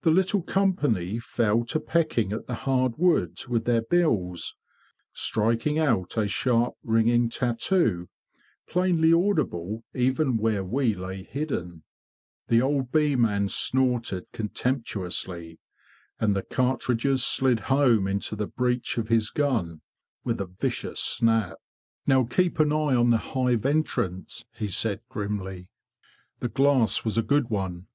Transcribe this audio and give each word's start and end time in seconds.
The 0.00 0.10
little 0.10 0.42
company 0.42 1.20
fell 1.20 1.64
to 1.66 1.78
pecking 1.78 2.32
at 2.32 2.48
the 2.48 2.54
hard 2.66 2.94
wood 2.98 3.38
with 3.46 3.64
their 3.64 3.82
bills, 3.82 4.56
striking 5.12 5.78
out 5.78 6.16
a 6.18 6.26
sharp 6.26 6.74
ringing 6.82 7.28
tattoo 7.28 8.08
plainly 8.68 9.12
audible 9.12 9.84
even 9.94 10.36
where 10.36 10.64
we 10.64 10.96
lay 10.96 11.22
hidden. 11.22 11.84
The 12.48 12.60
old 12.60 12.90
bee 12.90 13.14
man 13.14 13.46
snorted 13.46 14.24
contemptuously, 14.32 15.60
and 16.18 16.34
the 16.34 16.42
cart 16.42 16.88
ridges 16.88 17.24
slid 17.24 17.60
home 17.60 18.08
into 18.08 18.34
the 18.34 18.48
breech 18.48 18.98
of 18.98 19.06
his 19.06 19.30
gun 19.30 19.80
with 20.24 20.40
a 20.40 20.46
vicious 20.46 20.98
snap. 20.98 21.54
20 21.54 21.54
THE 21.54 21.54
BEE 21.54 21.62
MASTER 21.62 21.62
OF 21.62 22.08
WARRILOW 22.08 22.22
'"'Now 22.22 22.36
keep 22.36 22.58
an 22.58 22.72
eye 22.72 22.98
on 23.00 23.10
the 23.10 23.18
hive 23.32 23.64
entrance,'' 23.64 24.44
he 24.56 24.66
said 24.66 25.02
grimly. 25.08 25.68
The 26.40 26.48
glass 26.48 27.04
was 27.04 27.16
a 27.16 27.22
good 27.22 27.48
one. 27.48 27.86